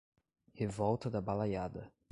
[0.57, 1.93] Revolta da Balaiada